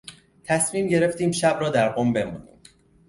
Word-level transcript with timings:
تصمیم 0.43 0.87
گرفتیم 0.87 1.31
شب 1.31 1.57
را 1.61 1.69
در 1.69 1.89
قم 1.89 2.13
بمانیم. 2.13 2.59